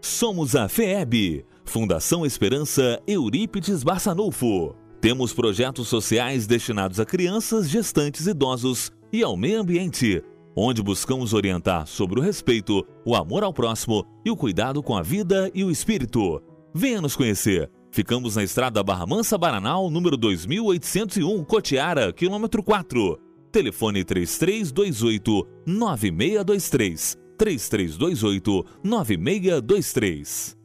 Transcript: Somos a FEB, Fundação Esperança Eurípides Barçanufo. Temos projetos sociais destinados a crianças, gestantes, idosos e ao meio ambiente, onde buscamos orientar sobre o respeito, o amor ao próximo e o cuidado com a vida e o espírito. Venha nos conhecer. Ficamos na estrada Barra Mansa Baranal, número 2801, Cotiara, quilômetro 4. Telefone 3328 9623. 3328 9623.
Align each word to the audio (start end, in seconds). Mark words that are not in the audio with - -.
Somos 0.00 0.56
a 0.56 0.66
FEB, 0.66 1.44
Fundação 1.62 2.24
Esperança 2.24 3.02
Eurípides 3.06 3.82
Barçanufo. 3.82 4.74
Temos 4.98 5.34
projetos 5.34 5.88
sociais 5.88 6.46
destinados 6.46 6.98
a 6.98 7.04
crianças, 7.04 7.68
gestantes, 7.68 8.26
idosos 8.26 8.90
e 9.12 9.22
ao 9.22 9.36
meio 9.36 9.60
ambiente, 9.60 10.22
onde 10.56 10.82
buscamos 10.82 11.34
orientar 11.34 11.86
sobre 11.86 12.18
o 12.18 12.22
respeito, 12.22 12.86
o 13.04 13.14
amor 13.14 13.44
ao 13.44 13.52
próximo 13.52 14.06
e 14.24 14.30
o 14.30 14.36
cuidado 14.36 14.82
com 14.82 14.96
a 14.96 15.02
vida 15.02 15.50
e 15.54 15.62
o 15.62 15.70
espírito. 15.70 16.42
Venha 16.74 17.02
nos 17.02 17.14
conhecer. 17.14 17.70
Ficamos 17.90 18.36
na 18.36 18.42
estrada 18.42 18.82
Barra 18.82 19.06
Mansa 19.06 19.36
Baranal, 19.36 19.90
número 19.90 20.16
2801, 20.16 21.44
Cotiara, 21.44 22.10
quilômetro 22.10 22.62
4. 22.62 23.18
Telefone 23.52 24.02
3328 24.02 25.46
9623. 25.66 27.19
3328 27.40 28.66
9623. 28.82 30.59